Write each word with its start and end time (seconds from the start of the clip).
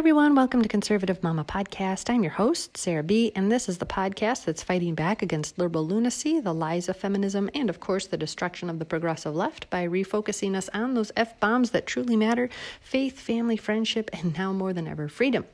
everyone. 0.00 0.34
Welcome 0.34 0.62
to 0.62 0.68
Conservative 0.68 1.22
Mama 1.22 1.44
Podcast. 1.44 2.08
I'm 2.08 2.22
your 2.22 2.32
host, 2.32 2.74
Sarah 2.74 3.02
B., 3.02 3.32
and 3.36 3.52
this 3.52 3.68
is 3.68 3.76
the 3.76 3.84
podcast 3.84 4.46
that's 4.46 4.62
fighting 4.62 4.94
back 4.94 5.20
against 5.20 5.58
liberal 5.58 5.86
lunacy, 5.86 6.40
the 6.40 6.54
lies 6.54 6.88
of 6.88 6.96
feminism, 6.96 7.50
and 7.52 7.68
of 7.68 7.80
course, 7.80 8.06
the 8.06 8.16
destruction 8.16 8.70
of 8.70 8.78
the 8.78 8.86
progressive 8.86 9.36
left 9.36 9.68
by 9.68 9.86
refocusing 9.86 10.56
us 10.56 10.70
on 10.72 10.94
those 10.94 11.12
F 11.16 11.38
bombs 11.38 11.72
that 11.72 11.86
truly 11.86 12.16
matter 12.16 12.48
faith, 12.80 13.20
family, 13.20 13.58
friendship, 13.58 14.08
and 14.14 14.34
now 14.38 14.54
more 14.54 14.72
than 14.72 14.88
ever, 14.88 15.06
freedom. 15.06 15.44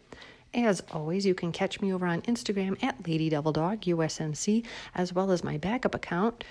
As 0.55 0.81
always, 0.93 1.27
you 1.27 1.35
can 1.35 1.51
catch 1.51 1.81
me 1.81 1.93
over 1.93 2.07
on 2.07 2.23
Instagram 2.23 2.81
at 2.85 3.05
Lady 3.05 3.29
Devil 3.29 3.51
Dog 3.51 3.81
USMC, 3.81 4.65
as 4.95 5.13
well 5.13 5.33
as 5.33 5.43
my 5.43 5.59
backup 5.59 5.93
account, 5.93 6.45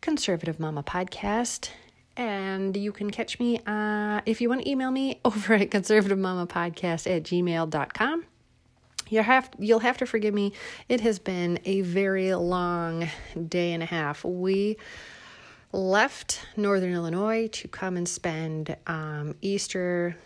Conservative 0.00 0.58
Mama 0.58 0.82
Podcast. 0.82 1.68
And 2.16 2.76
you 2.76 2.92
can 2.92 3.10
catch 3.10 3.40
me 3.40 3.58
uh, 3.66 4.20
if 4.26 4.40
you 4.40 4.48
want 4.48 4.62
to 4.62 4.68
email 4.68 4.90
me 4.90 5.20
over 5.24 5.54
at 5.54 5.70
conservativemamapodcast 5.70 7.16
at 7.16 7.22
gmail.com. 7.24 8.24
You'll 9.08 9.22
have, 9.24 9.50
you'll 9.58 9.80
have 9.80 9.98
to 9.98 10.06
forgive 10.06 10.32
me. 10.32 10.52
It 10.88 11.00
has 11.02 11.18
been 11.18 11.58
a 11.64 11.82
very 11.82 12.34
long 12.34 13.08
day 13.48 13.72
and 13.72 13.82
a 13.82 13.86
half. 13.86 14.24
We 14.24 14.78
left 15.72 16.40
Northern 16.56 16.92
Illinois 16.92 17.48
to 17.48 17.68
come 17.68 17.96
and 17.96 18.08
spend 18.08 18.76
um, 18.86 19.34
Easter 19.42 20.16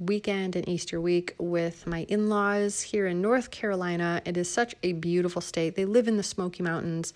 weekend 0.00 0.56
and 0.56 0.68
Easter 0.68 1.00
week 1.00 1.34
with 1.38 1.86
my 1.86 2.04
in 2.08 2.28
laws 2.28 2.80
here 2.80 3.06
in 3.06 3.20
North 3.20 3.50
Carolina. 3.50 4.22
It 4.24 4.36
is 4.36 4.50
such 4.50 4.74
a 4.82 4.92
beautiful 4.92 5.42
state. 5.42 5.76
They 5.76 5.84
live 5.84 6.08
in 6.08 6.16
the 6.16 6.22
Smoky 6.22 6.62
Mountains 6.62 7.12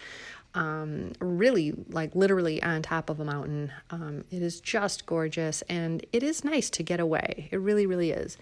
um, 0.54 1.12
really 1.20 1.74
like 1.88 2.14
literally 2.14 2.62
on 2.62 2.82
top 2.82 3.10
of 3.10 3.20
a 3.20 3.24
mountain. 3.24 3.72
Um, 3.90 4.24
it 4.30 4.42
is 4.42 4.60
just 4.60 5.06
gorgeous 5.06 5.62
and 5.62 6.04
it 6.12 6.22
is 6.22 6.44
nice 6.44 6.70
to 6.70 6.82
get 6.82 7.00
away. 7.00 7.48
It 7.50 7.58
really, 7.58 7.86
really 7.86 8.10
is. 8.12 8.38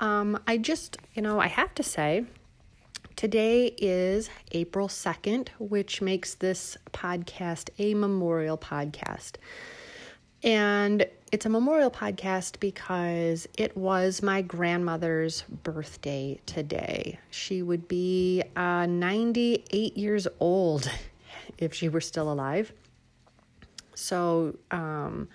Um, 0.00 0.38
I 0.46 0.58
just, 0.58 0.96
you 1.14 1.22
know, 1.22 1.40
I 1.40 1.46
have 1.46 1.74
to 1.76 1.82
say, 1.82 2.24
today 3.16 3.66
is 3.78 4.28
April 4.52 4.88
2nd, 4.88 5.48
which 5.58 6.02
makes 6.02 6.34
this 6.34 6.76
podcast 6.92 7.70
a 7.78 7.94
memorial 7.94 8.58
podcast. 8.58 9.34
And 10.42 11.06
it's 11.32 11.46
a 11.46 11.48
memorial 11.48 11.90
podcast 11.90 12.60
because 12.60 13.48
it 13.56 13.76
was 13.76 14.22
my 14.22 14.42
grandmother's 14.42 15.42
birthday 15.62 16.38
today. 16.44 17.18
She 17.30 17.62
would 17.62 17.88
be 17.88 18.42
uh, 18.54 18.86
98 18.86 19.96
years 19.96 20.28
old 20.40 20.90
if 21.58 21.74
she 21.74 21.88
were 21.88 22.00
still 22.00 22.30
alive. 22.30 22.72
So 23.94 24.56
um, 24.70 25.28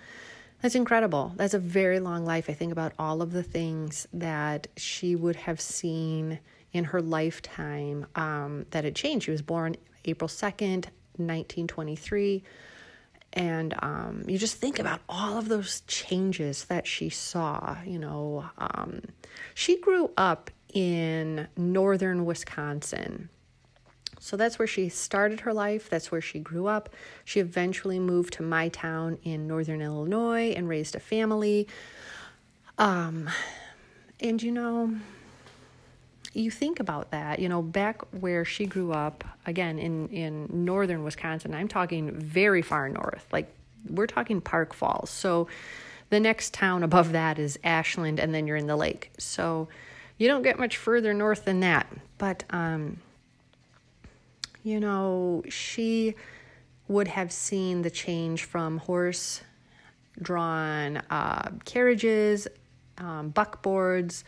that's 0.62 0.74
incredible. 0.74 1.32
That's 1.36 1.54
a 1.54 1.58
very 1.58 2.00
long 2.00 2.24
life. 2.24 2.50
I 2.50 2.52
think 2.52 2.72
about 2.72 2.92
all 2.98 3.22
of 3.22 3.32
the 3.32 3.42
things 3.42 4.06
that 4.12 4.66
she 4.76 5.16
would 5.16 5.36
have 5.36 5.60
seen 5.60 6.38
in 6.72 6.84
her 6.84 7.00
lifetime 7.00 8.06
um, 8.14 8.66
that 8.70 8.84
had 8.84 8.94
changed. 8.94 9.24
She 9.24 9.30
was 9.30 9.42
born 9.42 9.76
April 10.04 10.28
2nd, 10.28 10.86
1923. 11.16 12.42
And 13.32 13.74
um, 13.80 14.24
you 14.26 14.38
just 14.38 14.56
think 14.56 14.78
about 14.78 15.00
all 15.08 15.38
of 15.38 15.48
those 15.48 15.82
changes 15.82 16.64
that 16.64 16.86
she 16.86 17.10
saw. 17.10 17.76
You 17.86 17.98
know, 17.98 18.44
um, 18.58 19.02
she 19.54 19.80
grew 19.80 20.10
up 20.16 20.50
in 20.72 21.48
northern 21.56 22.24
Wisconsin 22.24 23.28
so 24.20 24.36
that's 24.36 24.58
where 24.58 24.68
she 24.68 24.90
started 24.90 25.40
her 25.40 25.52
life. 25.52 25.88
That's 25.88 26.12
where 26.12 26.20
she 26.20 26.38
grew 26.38 26.66
up. 26.66 26.90
She 27.24 27.40
eventually 27.40 27.98
moved 27.98 28.34
to 28.34 28.42
my 28.42 28.68
town 28.68 29.18
in 29.24 29.48
northern 29.48 29.80
Illinois 29.80 30.50
and 30.50 30.68
raised 30.68 30.94
a 30.94 31.00
family. 31.00 31.66
Um, 32.78 33.28
and 34.20 34.42
you 34.42 34.52
know, 34.52 34.94
you 36.34 36.50
think 36.50 36.78
about 36.78 37.10
that, 37.10 37.38
you 37.38 37.48
know, 37.48 37.62
back 37.62 38.02
where 38.12 38.44
she 38.44 38.66
grew 38.66 38.92
up, 38.92 39.24
again 39.46 39.78
in 39.78 40.08
in 40.08 40.48
northern 40.64 41.02
Wisconsin. 41.02 41.54
I'm 41.54 41.68
talking 41.68 42.12
very 42.12 42.62
far 42.62 42.88
north. 42.88 43.26
Like 43.32 43.52
we're 43.88 44.06
talking 44.06 44.40
Park 44.40 44.74
Falls. 44.74 45.10
So 45.10 45.48
the 46.10 46.20
next 46.20 46.52
town 46.52 46.82
above 46.82 47.12
that 47.12 47.38
is 47.38 47.58
Ashland 47.64 48.20
and 48.20 48.34
then 48.34 48.46
you're 48.46 48.56
in 48.56 48.66
the 48.66 48.76
lake. 48.76 49.10
So 49.18 49.68
you 50.18 50.28
don't 50.28 50.42
get 50.42 50.58
much 50.58 50.76
further 50.76 51.14
north 51.14 51.46
than 51.46 51.60
that. 51.60 51.86
But 52.18 52.44
um 52.50 52.98
you 54.62 54.80
know, 54.80 55.42
she 55.48 56.14
would 56.88 57.08
have 57.08 57.32
seen 57.32 57.82
the 57.82 57.90
change 57.90 58.44
from 58.44 58.78
horse 58.78 59.42
drawn 60.20 60.98
uh, 61.08 61.50
carriages, 61.64 62.48
um, 62.98 63.32
buckboards, 63.32 64.24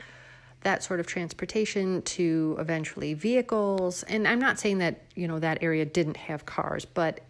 that 0.63 0.83
sort 0.83 1.01
of 1.01 1.07
transportation 1.07 2.03
to 2.03 2.57
eventually 2.59 3.15
vehicles. 3.15 4.05
And 4.05 4.29
I'm 4.29 4.39
not 4.39 4.59
saying 4.59 4.79
that, 4.79 5.03
you 5.15 5.27
know, 5.27 5.39
that 5.41 5.59
area 5.61 5.85
didn't 5.85 6.17
have 6.17 6.47
cars, 6.47 6.85
but, 6.85 7.21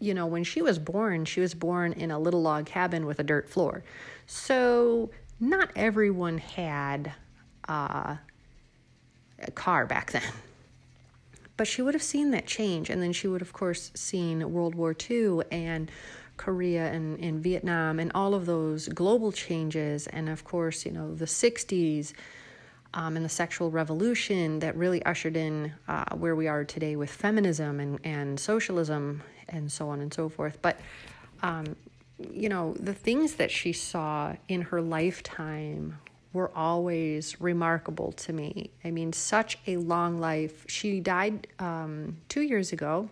you 0.00 0.12
know, 0.12 0.26
when 0.26 0.44
she 0.44 0.60
was 0.60 0.78
born, 0.78 1.24
she 1.24 1.40
was 1.40 1.54
born 1.54 1.92
in 1.92 2.10
a 2.10 2.18
little 2.18 2.42
log 2.42 2.66
cabin 2.66 3.06
with 3.06 3.20
a 3.20 3.22
dirt 3.22 3.48
floor. 3.48 3.84
So 4.26 5.10
not 5.38 5.70
everyone 5.76 6.38
had 6.38 7.12
uh, 7.68 8.16
a 9.38 9.50
car 9.52 9.86
back 9.86 10.10
then. 10.10 10.22
But 11.58 11.66
she 11.66 11.82
would 11.82 11.92
have 11.92 12.02
seen 12.02 12.30
that 12.30 12.46
change. 12.46 12.88
And 12.88 13.02
then 13.02 13.12
she 13.12 13.28
would, 13.28 13.42
of 13.42 13.52
course, 13.52 13.90
seen 13.94 14.50
World 14.50 14.74
War 14.74 14.96
II 15.10 15.40
and 15.50 15.90
Korea 16.38 16.90
and, 16.90 17.18
and 17.18 17.42
Vietnam 17.42 18.00
and 18.00 18.10
all 18.14 18.32
of 18.32 18.46
those 18.46 18.88
global 18.88 19.30
changes. 19.32 20.06
And 20.06 20.30
of 20.30 20.44
course, 20.44 20.86
you 20.86 20.92
know, 20.92 21.14
the 21.14 21.26
60s 21.26 22.14
um, 22.94 23.16
and 23.16 23.24
the 23.24 23.28
sexual 23.28 23.70
revolution 23.70 24.60
that 24.60 24.74
really 24.76 25.02
ushered 25.02 25.36
in 25.36 25.72
uh, 25.88 26.14
where 26.16 26.34
we 26.34 26.48
are 26.48 26.64
today 26.64 26.96
with 26.96 27.10
feminism 27.10 27.80
and, 27.80 27.98
and 28.04 28.40
socialism 28.40 29.22
and 29.50 29.70
so 29.70 29.90
on 29.90 30.00
and 30.00 30.14
so 30.14 30.28
forth. 30.28 30.58
But, 30.62 30.80
um, 31.42 31.76
you 32.32 32.48
know, 32.48 32.74
the 32.80 32.94
things 32.94 33.34
that 33.34 33.50
she 33.50 33.72
saw 33.72 34.34
in 34.48 34.62
her 34.62 34.80
lifetime 34.80 35.98
were 36.32 36.50
always 36.54 37.40
remarkable 37.40 38.12
to 38.12 38.32
me. 38.32 38.70
I 38.84 38.90
mean, 38.90 39.12
such 39.12 39.58
a 39.66 39.76
long 39.76 40.20
life. 40.20 40.64
She 40.68 41.00
died 41.00 41.46
um, 41.58 42.18
two 42.28 42.42
years 42.42 42.72
ago 42.72 43.08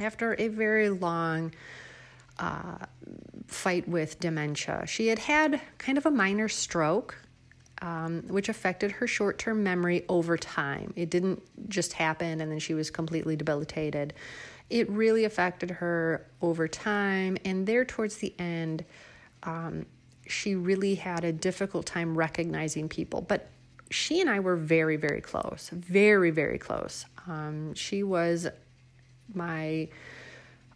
after 0.00 0.34
a 0.38 0.48
very 0.48 0.90
long 0.90 1.52
uh, 2.38 2.78
fight 3.46 3.88
with 3.88 4.18
dementia. 4.18 4.84
She 4.86 5.06
had 5.06 5.20
had 5.20 5.60
kind 5.78 5.96
of 5.98 6.06
a 6.06 6.10
minor 6.10 6.48
stroke. 6.48 7.16
Um, 7.82 8.22
which 8.28 8.48
affected 8.48 8.92
her 8.92 9.06
short 9.06 9.36
term 9.36 9.62
memory 9.62 10.06
over 10.08 10.38
time. 10.38 10.94
It 10.96 11.10
didn't 11.10 11.42
just 11.68 11.92
happen 11.92 12.40
and 12.40 12.50
then 12.50 12.60
she 12.60 12.72
was 12.72 12.88
completely 12.88 13.36
debilitated. 13.36 14.14
It 14.70 14.88
really 14.88 15.24
affected 15.24 15.70
her 15.70 16.24
over 16.40 16.66
time. 16.66 17.36
And 17.44 17.66
there, 17.66 17.84
towards 17.84 18.16
the 18.18 18.32
end, 18.38 18.84
um, 19.42 19.86
she 20.26 20.54
really 20.54 20.94
had 20.94 21.24
a 21.24 21.32
difficult 21.32 21.86
time 21.86 22.16
recognizing 22.16 22.88
people. 22.88 23.20
But 23.20 23.48
she 23.90 24.20
and 24.20 24.30
I 24.30 24.40
were 24.40 24.56
very, 24.56 24.96
very 24.96 25.20
close, 25.20 25.70
very, 25.72 26.30
very 26.30 26.58
close. 26.58 27.06
Um, 27.26 27.74
she 27.74 28.02
was 28.02 28.48
my 29.32 29.88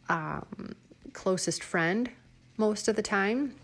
um, 0.08 0.74
closest 1.12 1.62
friend 1.62 2.10
most 2.56 2.88
of 2.88 2.96
the 2.96 3.02
time. 3.02 3.54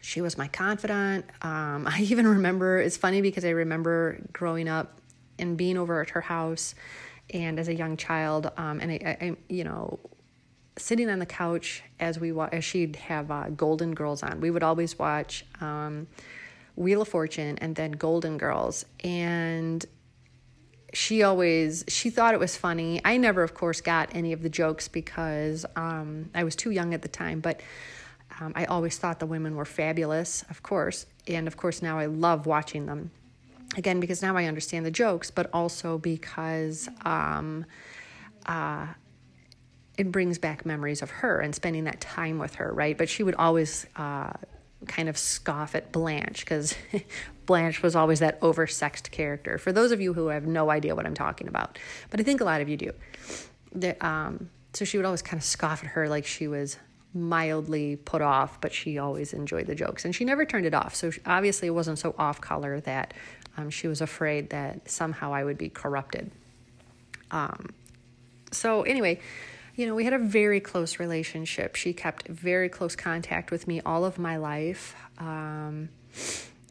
She 0.00 0.20
was 0.20 0.36
my 0.36 0.48
confidant. 0.48 1.26
Um, 1.42 1.86
I 1.90 2.00
even 2.02 2.26
remember, 2.26 2.78
it's 2.78 2.96
funny 2.96 3.20
because 3.20 3.44
I 3.44 3.50
remember 3.50 4.18
growing 4.32 4.68
up 4.68 4.98
and 5.38 5.56
being 5.56 5.76
over 5.76 6.02
at 6.02 6.10
her 6.10 6.20
house 6.20 6.74
and 7.32 7.58
as 7.58 7.68
a 7.68 7.74
young 7.74 7.96
child, 7.96 8.50
um, 8.56 8.80
and 8.80 8.90
I, 8.92 9.16
I, 9.20 9.36
you 9.48 9.64
know, 9.64 9.98
sitting 10.76 11.10
on 11.10 11.18
the 11.18 11.26
couch 11.26 11.82
as 12.00 12.18
we 12.18 12.32
wa- 12.32 12.48
as 12.52 12.64
she'd 12.64 12.96
have 12.96 13.30
uh, 13.30 13.48
Golden 13.50 13.94
Girls 13.94 14.22
on. 14.22 14.40
We 14.40 14.50
would 14.50 14.62
always 14.62 14.98
watch 14.98 15.44
um, 15.60 16.06
Wheel 16.76 17.02
of 17.02 17.08
Fortune 17.08 17.58
and 17.58 17.76
then 17.76 17.92
Golden 17.92 18.38
Girls, 18.38 18.84
and 19.04 19.84
she 20.94 21.22
always 21.22 21.84
she 21.88 22.10
thought 22.10 22.34
it 22.34 22.40
was 22.40 22.56
funny. 22.56 23.00
I 23.04 23.16
never, 23.16 23.42
of 23.42 23.54
course, 23.54 23.80
got 23.80 24.10
any 24.14 24.32
of 24.32 24.42
the 24.42 24.48
jokes 24.48 24.88
because 24.88 25.64
um, 25.76 26.30
I 26.34 26.44
was 26.44 26.56
too 26.56 26.70
young 26.70 26.94
at 26.94 27.02
the 27.02 27.08
time, 27.08 27.40
but. 27.40 27.60
Um, 28.40 28.54
I 28.56 28.64
always 28.64 28.96
thought 28.96 29.18
the 29.18 29.26
women 29.26 29.56
were 29.56 29.66
fabulous, 29.66 30.42
of 30.48 30.62
course, 30.62 31.04
and 31.28 31.46
of 31.46 31.58
course 31.58 31.82
now 31.82 31.98
I 31.98 32.06
love 32.06 32.46
watching 32.46 32.86
them. 32.86 33.10
Again, 33.76 34.00
because 34.00 34.22
now 34.22 34.38
I 34.38 34.46
understand 34.46 34.86
the 34.86 34.90
jokes, 34.90 35.30
but 35.30 35.50
also 35.52 35.98
because 35.98 36.88
um, 37.04 37.66
uh, 38.46 38.86
it 39.98 40.10
brings 40.10 40.38
back 40.38 40.64
memories 40.64 41.02
of 41.02 41.10
her 41.10 41.40
and 41.40 41.54
spending 41.54 41.84
that 41.84 42.00
time 42.00 42.38
with 42.38 42.56
her, 42.56 42.72
right? 42.72 42.96
But 42.96 43.08
she 43.08 43.22
would 43.22 43.34
always 43.34 43.86
uh, 43.96 44.32
kind 44.86 45.08
of 45.08 45.18
scoff 45.18 45.74
at 45.74 45.92
Blanche 45.92 46.40
because 46.40 46.74
Blanche 47.46 47.82
was 47.82 47.94
always 47.94 48.20
that 48.20 48.40
oversexed 48.40 49.10
character. 49.10 49.58
For 49.58 49.72
those 49.72 49.92
of 49.92 50.00
you 50.00 50.14
who 50.14 50.28
have 50.28 50.46
no 50.46 50.70
idea 50.70 50.94
what 50.94 51.06
I'm 51.06 51.14
talking 51.14 51.48
about, 51.48 51.78
but 52.10 52.20
I 52.20 52.22
think 52.22 52.40
a 52.40 52.44
lot 52.44 52.60
of 52.60 52.68
you 52.68 52.76
do. 52.76 52.92
Um, 54.00 54.50
so 54.72 54.84
she 54.84 54.96
would 54.96 55.06
always 55.06 55.22
kind 55.22 55.38
of 55.38 55.44
scoff 55.44 55.82
at 55.84 55.90
her 55.90 56.08
like 56.08 56.24
she 56.24 56.48
was 56.48 56.78
mildly 57.14 57.96
put 57.96 58.22
off, 58.22 58.60
but 58.60 58.72
she 58.72 58.98
always 58.98 59.34
enjoyed 59.34 59.66
the 59.66 59.74
jokes 59.74 60.04
and 60.04 60.14
she 60.14 60.24
never 60.24 60.46
turned 60.46 60.64
it 60.64 60.72
off. 60.72 60.94
So 60.94 61.10
obviously 61.26 61.68
it 61.68 61.72
wasn't 61.72 61.98
so 61.98 62.14
off 62.18 62.40
color 62.40 62.80
that 62.80 63.12
Um, 63.56 63.68
she 63.68 63.86
was 63.86 64.00
afraid 64.00 64.48
that 64.50 64.90
somehow 64.90 65.34
I 65.34 65.44
would 65.44 65.58
be 65.58 65.68
corrupted. 65.68 66.30
Um, 67.30 67.74
so, 68.50 68.82
anyway, 68.82 69.20
you 69.74 69.86
know, 69.86 69.94
we 69.94 70.04
had 70.04 70.12
a 70.12 70.18
very 70.18 70.60
close 70.60 70.98
relationship. 70.98 71.76
She 71.76 71.92
kept 71.92 72.28
very 72.28 72.68
close 72.68 72.94
contact 72.94 73.50
with 73.50 73.66
me 73.66 73.80
all 73.86 74.04
of 74.04 74.18
my 74.18 74.36
life 74.36 74.94
um, 75.18 75.88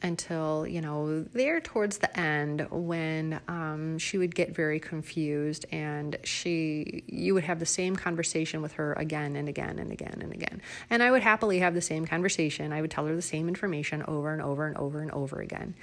until, 0.04 0.68
you 0.68 0.82
know, 0.82 1.24
there 1.34 1.60
towards 1.60 1.98
the 1.98 2.20
end 2.20 2.68
when 2.70 3.40
um, 3.48 3.98
she 3.98 4.20
would 4.20 4.36
get 4.36 4.56
very 4.56 4.80
confused 4.80 5.66
and 5.72 6.16
she, 6.24 7.04
you 7.08 7.34
would 7.34 7.44
have 7.44 7.60
the 7.60 7.66
same 7.66 7.96
conversation 7.96 8.62
with 8.62 8.74
her 8.74 8.94
again 8.94 9.36
and 9.36 9.50
again 9.50 9.80
and 9.80 9.92
again 9.92 10.20
and 10.22 10.32
again. 10.34 10.62
And 10.90 11.02
I 11.02 11.10
would 11.10 11.24
happily 11.24 11.60
have 11.60 11.74
the 11.74 11.82
same 11.82 12.06
conversation. 12.06 12.72
I 12.72 12.82
would 12.82 12.92
tell 12.92 13.06
her 13.08 13.16
the 13.16 13.22
same 13.22 13.48
information 13.48 14.04
over 14.04 14.32
and 14.32 14.44
over 14.44 14.68
and 14.68 14.78
over 14.78 15.02
and 15.02 15.12
over 15.12 15.40
again. 15.42 15.74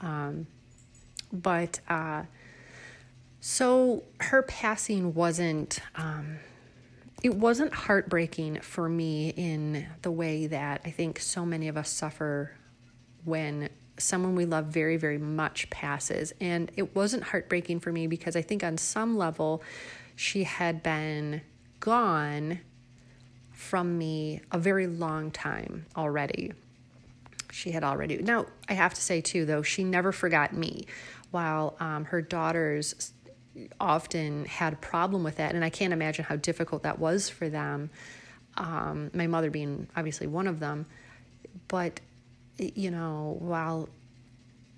Um, 0.00 0.48
but, 1.32 1.78
uh, 1.88 2.24
so 3.40 4.04
her 4.20 4.42
passing 4.42 5.12
wasn't 5.12 5.80
um, 5.96 6.38
it 7.24 7.34
wasn't 7.34 7.72
heartbreaking 7.72 8.60
for 8.60 8.86
me 8.86 9.30
in 9.30 9.86
the 10.02 10.10
way 10.10 10.46
that 10.46 10.82
I 10.84 10.90
think 10.90 11.18
so 11.18 11.46
many 11.46 11.68
of 11.68 11.76
us 11.78 11.88
suffer 11.88 12.54
when 13.24 13.70
someone 13.96 14.34
we 14.34 14.44
love 14.44 14.66
very, 14.66 14.98
very 14.98 15.16
much 15.16 15.70
passes. 15.70 16.34
And 16.38 16.70
it 16.76 16.94
wasn't 16.94 17.22
heartbreaking 17.22 17.80
for 17.80 17.90
me 17.90 18.06
because 18.08 18.36
I 18.36 18.42
think 18.42 18.62
on 18.62 18.76
some 18.76 19.16
level 19.16 19.62
she 20.14 20.44
had 20.44 20.82
been 20.82 21.40
gone 21.80 22.60
from 23.52 23.96
me 23.96 24.42
a 24.52 24.58
very 24.58 24.86
long 24.86 25.30
time 25.30 25.86
already. 25.96 26.52
She 27.50 27.70
had 27.70 27.84
already. 27.84 28.18
Now, 28.18 28.44
I 28.68 28.74
have 28.74 28.92
to 28.92 29.00
say 29.00 29.22
too, 29.22 29.46
though, 29.46 29.62
she 29.62 29.82
never 29.82 30.12
forgot 30.12 30.52
me. 30.52 30.84
While 31.30 31.74
um, 31.80 32.04
her 32.04 32.20
daughters 32.20 33.12
often 33.80 34.44
had 34.46 34.72
a 34.72 34.76
problem 34.76 35.22
with 35.24 35.36
that, 35.36 35.54
and 35.54 35.64
I 35.64 35.70
can't 35.70 35.92
imagine 35.92 36.24
how 36.24 36.36
difficult 36.36 36.82
that 36.82 36.98
was 36.98 37.28
for 37.28 37.48
them. 37.48 37.90
Um, 38.56 39.10
my 39.14 39.26
mother 39.26 39.50
being 39.50 39.88
obviously 39.96 40.26
one 40.26 40.46
of 40.46 40.60
them, 40.60 40.86
but 41.68 42.00
you 42.58 42.90
know, 42.90 43.36
while 43.40 43.88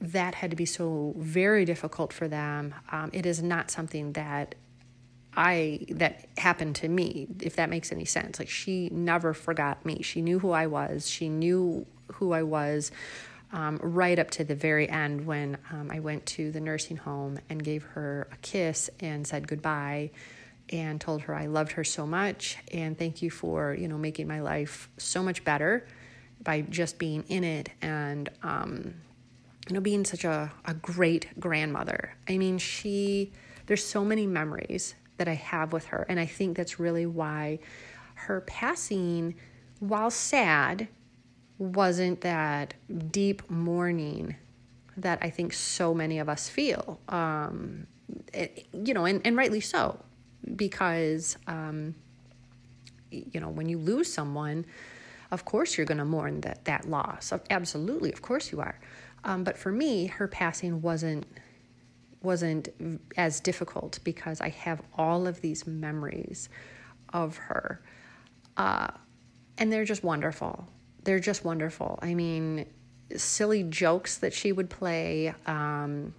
that 0.01 0.35
had 0.35 0.51
to 0.51 0.57
be 0.57 0.67
so 0.67 1.15
very 1.17 1.65
difficult 1.65 2.13
for 2.13 2.29
them, 2.29 2.75
um, 2.91 3.11
it 3.13 3.27
is 3.27 3.43
not 3.43 3.71
something 3.71 4.13
that 4.13 4.55
I 5.37 5.87
that 5.91 6.27
happened 6.39 6.77
to 6.77 6.89
me. 6.89 7.29
If 7.41 7.57
that 7.57 7.69
makes 7.69 7.93
any 7.93 8.07
sense, 8.07 8.39
like 8.39 8.49
she 8.49 8.89
never 8.91 9.35
forgot 9.35 9.85
me. 9.85 10.03
She 10.03 10.23
knew 10.23 10.39
who 10.39 10.53
I 10.53 10.67
was. 10.67 11.09
She 11.09 11.29
knew 11.29 11.87
who 12.15 12.33
I 12.33 12.43
was 12.43 12.91
um, 13.53 13.79
right 13.83 14.19
up 14.19 14.31
to 14.33 14.45
the 14.45 14.55
very 14.55 14.89
end 14.89 15.27
when 15.27 15.59
um, 15.71 15.91
I 15.93 16.01
went 16.01 16.27
to 16.27 16.51
the 16.51 16.61
nursing 16.61 16.97
home 16.97 17.39
and 17.49 17.63
gave 17.63 17.83
her 17.85 18.29
a 18.33 18.37
kiss 18.39 18.91
and 19.01 19.27
said 19.27 19.47
goodbye 19.47 20.11
and 20.71 21.01
told 21.01 21.23
her 21.23 21.35
I 21.35 21.47
loved 21.47 21.73
her 21.73 21.85
so 21.85 22.07
much 22.07 22.59
and 22.73 22.99
thank 22.99 23.23
you 23.23 23.31
for 23.31 23.75
you 23.75 23.87
know 23.87 23.99
making 23.99 24.27
my 24.27 24.41
life 24.41 24.89
so 24.97 25.23
much 25.23 25.45
better 25.45 25.87
by 26.43 26.63
just 26.63 26.99
being 26.99 27.25
in 27.29 27.45
it 27.45 27.69
and 27.81 28.29
um, 28.43 28.95
you 29.69 29.75
know 29.75 29.81
being 29.81 30.05
such 30.05 30.25
a, 30.25 30.53
a 30.65 30.75
great 30.75 31.39
grandmother. 31.39 32.15
I 32.29 32.39
mean 32.39 32.59
she 32.59 33.33
there's 33.67 33.85
so 33.85 34.05
many 34.05 34.27
memories 34.27 34.95
that 35.19 35.29
I 35.29 35.35
have 35.35 35.73
with 35.73 35.87
her 35.87 36.05
and 36.09 36.19
I 36.19 36.27
think 36.27 36.57
that's 36.57 36.81
really 36.81 37.07
why 37.07 37.61
her 38.15 38.41
passing 38.41 39.37
while 39.79 40.11
sad 40.11 40.89
wasn't 41.59 42.21
that 42.21 42.75
deep 43.11 43.49
mourning 43.51 44.37
that 44.97 45.19
I 45.23 45.31
think 45.31 45.53
so 45.53 45.95
many 45.95 46.19
of 46.19 46.29
us 46.29 46.49
feel. 46.49 47.01
Um, 47.09 47.87
it, 48.33 48.67
you 48.73 48.95
know, 48.95 49.05
and, 49.05 49.21
and 49.25 49.37
rightly 49.37 49.61
so, 49.61 49.99
because, 50.55 51.37
um, 51.47 51.95
you 53.11 53.41
know, 53.41 53.49
when 53.49 53.69
you 53.69 53.79
lose 53.79 54.13
someone, 54.13 54.67
of 55.31 55.45
course 55.45 55.77
you're 55.77 55.87
going 55.87 55.99
to 55.99 56.05
mourn 56.05 56.41
that, 56.43 56.65
that 56.67 56.89
loss. 56.89 57.33
Absolutely, 57.51 58.13
of 58.13 58.23
course 58.23 58.53
you 58.53 58.61
are. 58.61 58.79
Um, 59.25 59.45
but 59.45 59.59
for 59.59 59.73
me, 59.73 60.07
her 60.07 60.29
passing 60.29 60.83
wasn't 60.83 61.27
wasn't 62.23 62.69
as 63.17 63.39
difficult 63.39 64.01
because 64.03 64.41
I 64.41 64.49
have 64.49 64.83
all 64.99 65.29
of 65.29 65.43
these 65.43 65.65
memories 65.65 66.49
of 67.13 67.37
her, 67.37 67.81
uh, 68.57 68.89
and 69.59 69.73
they're 69.73 69.85
just 69.85 70.03
wonderful 70.03 70.67
they're 71.07 71.21
just 71.21 71.45
wonderful. 71.45 71.99
I 72.03 72.15
mean, 72.15 72.67
silly 73.17 73.63
jokes 73.63 74.19
that 74.19 74.35
she 74.35 74.53
would 74.53 74.69
play. 74.69 75.33
Um, 75.47 76.13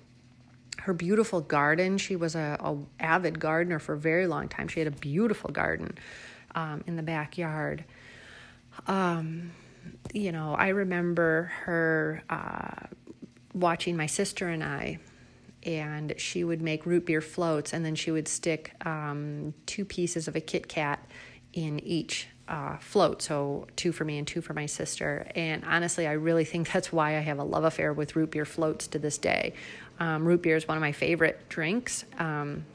her 0.80 0.94
beautiful 0.94 1.42
garden. 1.42 1.98
She 1.98 2.16
was 2.16 2.36
a, 2.36 2.58
a, 2.62 2.78
avid 3.00 3.40
gardener 3.40 3.78
for 3.78 3.94
a 3.94 3.98
very 3.98 4.26
long 4.26 4.48
time. 4.48 4.70
She 4.70 4.80
had 4.80 4.88
a 4.88 4.92
beautiful 4.92 5.52
garden 5.52 5.98
um, 6.56 6.84
in 6.88 6.96
the 6.96 7.04
backyard. 7.04 7.84
Um, 8.88 9.52
you 10.14 10.32
know, 10.32 10.56
I 10.56 10.70
remember 10.70 11.52
her 11.64 12.24
uh, 12.30 12.88
watching 13.54 13.98
my 13.98 14.06
sister 14.06 14.48
and 14.48 14.64
I, 14.64 15.00
and 15.64 16.14
she 16.18 16.46
would 16.46 16.62
make 16.62 16.86
root 16.86 17.06
beer 17.06 17.20
floats, 17.20 17.74
and 17.74 17.84
then 17.84 17.96
she 17.96 18.12
would 18.12 18.30
stick 18.30 18.74
um, 18.86 19.54
two 19.66 19.84
pieces 19.84 20.30
of 20.30 20.38
a 20.38 20.42
Kit 20.42 20.70
Kat 20.70 21.06
in 21.52 21.80
each 21.82 22.28
uh, 22.48 22.78
float, 22.78 23.22
so 23.22 23.68
two 23.76 23.92
for 23.92 24.06
me 24.06 24.18
and 24.18 24.28
two 24.28 24.42
for 24.42 24.54
my 24.54 24.66
sister. 24.66 25.30
And 25.36 25.64
honestly, 25.66 26.08
I 26.08 26.14
really 26.14 26.46
think 26.46 26.72
that's 26.74 26.92
why 26.92 27.18
I 27.18 27.20
have 27.20 27.40
a 27.40 27.44
love 27.44 27.64
affair 27.64 27.94
with 27.94 28.16
root 28.16 28.32
beer 28.32 28.46
floats 28.46 28.88
to 28.88 29.00
this 29.00 29.18
day. 29.18 29.54
Um, 30.00 30.26
root 30.26 30.42
beer 30.42 30.56
is 30.56 30.68
one 30.68 30.78
of 30.78 30.82
my 30.82 30.92
favorite 30.92 31.50
drinks, 31.50 32.06
um, 32.20 32.66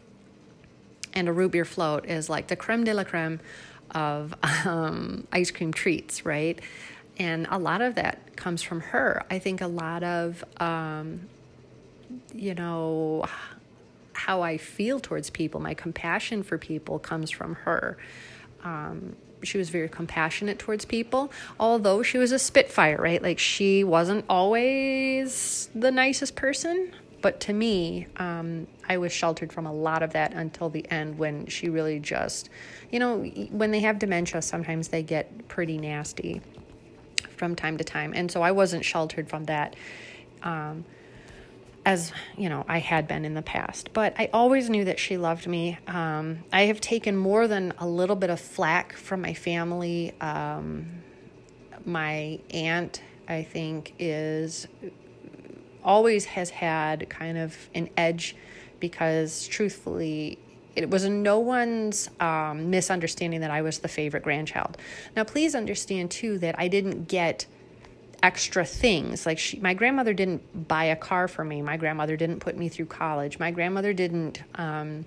and 1.15 1.29
a 1.29 1.33
root 1.33 1.53
beer 1.53 1.65
float 1.65 2.07
is 2.07 2.29
like 2.29 2.49
the 2.49 2.57
creme 2.57 2.85
de 2.85 2.95
la 2.95 3.05
creme 3.05 3.41
of 3.93 4.35
um, 4.67 5.27
ice 5.33 5.51
cream 5.51 5.73
treats, 5.73 6.25
right? 6.25 6.61
And 7.19 7.47
a 7.51 7.59
lot 7.59 7.83
of 7.83 7.95
that 7.97 8.37
comes 8.37 8.63
from 8.63 8.81
her. 8.81 9.25
I 9.31 9.39
think 9.39 9.61
a 9.61 9.67
lot 9.67 10.03
of, 10.03 10.43
um, 10.59 11.29
you 12.35 12.55
know, 12.55 13.27
how 14.13 14.43
I 14.43 14.57
feel 14.57 14.99
towards 14.99 15.31
people, 15.31 15.61
my 15.61 15.75
compassion 15.75 16.43
for 16.43 16.59
people 16.59 16.99
comes 16.99 17.31
from 17.31 17.55
her. 17.57 17.99
Um, 18.65 19.17
she 19.43 19.59
was 19.59 19.71
very 19.71 19.89
compassionate 19.89 20.59
towards 20.59 20.85
people, 20.85 21.33
although 21.59 22.03
she 22.03 22.19
was 22.19 22.33
a 22.33 22.39
spitfire, 22.39 22.97
right? 23.01 23.23
Like 23.23 23.39
she 23.39 23.85
wasn't 23.85 24.25
always 24.29 25.69
the 25.75 25.91
nicest 25.91 26.37
person. 26.37 26.93
But 27.21 27.39
to 27.41 27.53
me, 27.53 28.09
um, 28.17 28.67
I 28.89 28.99
was 28.99 29.13
sheltered 29.13 29.53
from 29.53 29.65
a 29.65 29.73
lot 29.73 30.03
of 30.03 30.13
that 30.13 30.33
until 30.33 30.69
the 30.69 30.91
end 30.91 31.19
when 31.19 31.47
she 31.47 31.69
really 31.69 32.01
just, 32.01 32.51
you 32.91 32.99
know, 32.99 33.23
when 33.51 33.71
they 33.71 33.81
have 33.81 34.01
dementia, 34.01 34.43
sometimes 34.43 34.89
they 34.89 35.05
get 35.05 35.47
pretty 35.47 35.79
nasty 35.79 36.41
from 37.37 37.55
time 37.55 37.79
to 37.79 37.85
time. 37.85 38.13
And 38.15 38.31
so 38.31 38.43
I 38.43 38.51
wasn't 38.51 38.85
sheltered 38.85 39.29
from 39.29 39.45
that. 39.45 39.77
Um, 40.43 40.85
as 41.85 42.13
you 42.37 42.49
know 42.49 42.65
I 42.69 42.79
had 42.79 43.09
been 43.09 43.25
in 43.25 43.35
the 43.35 43.43
past. 43.43 43.93
But 43.93 44.15
I 44.19 44.31
always 44.33 44.71
knew 44.71 44.85
that 44.85 44.99
she 44.99 45.17
loved 45.17 45.47
me. 45.47 45.79
Um, 45.87 46.41
I 46.53 46.63
have 46.63 46.81
taken 46.81 47.17
more 47.17 47.49
than 47.49 47.73
a 47.79 47.87
little 47.87 48.17
bit 48.17 48.31
of 48.31 48.41
flack 48.41 48.93
from 48.93 49.21
my 49.21 49.35
family. 49.35 50.15
Um, 50.21 51.03
my 51.85 52.39
aunt, 52.51 53.03
I 53.29 53.43
think, 53.43 53.95
is 53.99 54.67
always 55.85 56.27
has 56.27 56.51
had 56.51 57.09
kind 57.09 57.39
of 57.39 57.57
an 57.75 57.91
edge 57.97 58.37
because, 58.79 59.47
truthfully, 59.49 60.39
it 60.75 60.89
was 60.89 61.07
no 61.09 61.39
one's 61.39 62.09
um, 62.21 62.71
misunderstanding 62.71 63.41
that 63.41 63.51
I 63.51 63.63
was 63.63 63.81
the 63.81 63.89
favorite 63.89 64.23
grandchild. 64.23 64.79
Now, 65.15 65.25
please 65.25 65.55
understand 65.55 66.11
too 66.11 66.39
that 66.39 66.59
I 66.59 66.69
didn't 66.69 67.09
get 67.09 67.47
extra 68.23 68.65
things. 68.65 69.27
Like 69.27 69.39
she, 69.39 69.59
my 69.59 69.75
grandmother 69.75 70.15
didn't 70.15 70.69
buy 70.69 70.85
a 70.85 70.97
car 70.97 71.29
for 71.29 71.45
me. 71.45 71.63
My 71.63 71.77
grandmother 71.77 72.17
didn't 72.17 72.41
put 72.41 72.57
me 72.57 72.69
through 72.69 72.87
college. 72.87 73.39
My 73.39 73.51
grandmother 73.51 73.93
didn't 73.93 74.43
um, 74.55 75.05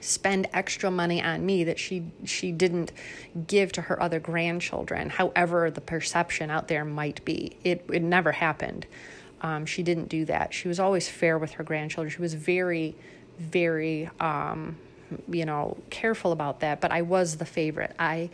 spend 0.00 0.48
extra 0.52 0.90
money 0.90 1.22
on 1.22 1.44
me 1.44 1.64
that 1.64 1.78
she 1.78 2.04
she 2.24 2.52
didn't 2.52 2.92
give 3.46 3.72
to 3.72 3.82
her 3.82 4.02
other 4.02 4.20
grandchildren. 4.20 5.10
However, 5.10 5.70
the 5.70 5.80
perception 5.80 6.50
out 6.50 6.68
there 6.68 6.84
might 6.84 7.24
be, 7.24 7.56
it 7.64 7.84
it 7.92 8.02
never 8.02 8.32
happened. 8.32 8.86
Um, 9.42 9.66
she 9.66 9.82
didn't 9.82 10.08
do 10.08 10.24
that. 10.24 10.54
She 10.54 10.66
was 10.68 10.80
always 10.80 11.08
fair 11.08 11.38
with 11.38 11.52
her 11.52 11.64
grandchildren. 11.64 12.10
She 12.10 12.22
was 12.22 12.34
very, 12.34 12.96
very, 13.38 14.08
um, 14.18 14.78
you 15.28 15.44
know, 15.44 15.76
careful 15.90 16.32
about 16.32 16.60
that. 16.60 16.80
But 16.80 16.90
I 16.90 17.02
was 17.02 17.36
the 17.36 17.44
favorite. 17.44 17.94
I 17.98 18.30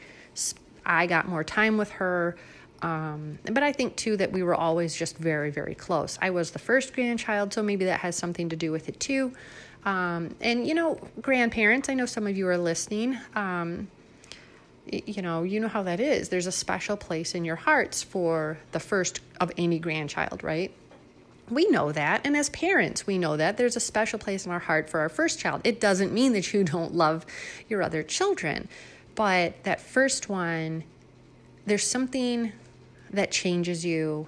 I 0.86 1.06
got 1.06 1.28
more 1.28 1.44
time 1.44 1.76
with 1.76 1.90
her. 1.92 2.36
Um, 2.82 3.38
but 3.44 3.62
I 3.62 3.72
think 3.72 3.96
too 3.96 4.16
that 4.16 4.32
we 4.32 4.42
were 4.42 4.54
always 4.54 4.94
just 4.94 5.16
very, 5.16 5.50
very 5.50 5.74
close. 5.74 6.18
I 6.20 6.30
was 6.30 6.50
the 6.50 6.58
first 6.58 6.94
grandchild, 6.94 7.52
so 7.52 7.62
maybe 7.62 7.84
that 7.86 8.00
has 8.00 8.16
something 8.16 8.48
to 8.48 8.56
do 8.56 8.72
with 8.72 8.88
it 8.88 8.98
too. 8.98 9.32
Um, 9.84 10.34
and 10.40 10.66
you 10.66 10.74
know, 10.74 10.98
grandparents, 11.20 11.88
I 11.88 11.94
know 11.94 12.06
some 12.06 12.26
of 12.26 12.36
you 12.36 12.48
are 12.48 12.58
listening. 12.58 13.18
Um, 13.34 13.88
you 14.90 15.22
know, 15.22 15.44
you 15.44 15.60
know 15.60 15.68
how 15.68 15.84
that 15.84 16.00
is. 16.00 16.28
There's 16.28 16.48
a 16.48 16.52
special 16.52 16.96
place 16.96 17.36
in 17.36 17.44
your 17.44 17.56
hearts 17.56 18.02
for 18.02 18.58
the 18.72 18.80
first 18.80 19.20
of 19.40 19.52
any 19.56 19.78
grandchild, 19.78 20.42
right? 20.42 20.72
we 21.52 21.66
know 21.68 21.92
that. 21.92 22.22
And 22.24 22.36
as 22.36 22.48
parents, 22.50 23.06
we 23.06 23.18
know 23.18 23.36
that 23.36 23.56
there's 23.56 23.76
a 23.76 23.80
special 23.80 24.18
place 24.18 24.46
in 24.46 24.52
our 24.52 24.58
heart 24.58 24.88
for 24.88 25.00
our 25.00 25.08
first 25.08 25.38
child. 25.38 25.60
It 25.64 25.80
doesn't 25.80 26.12
mean 26.12 26.32
that 26.32 26.52
you 26.52 26.64
don't 26.64 26.94
love 26.94 27.26
your 27.68 27.82
other 27.82 28.02
children, 28.02 28.68
but 29.14 29.62
that 29.64 29.80
first 29.80 30.28
one, 30.28 30.84
there's 31.66 31.86
something 31.86 32.52
that 33.12 33.30
changes 33.30 33.84
you, 33.84 34.26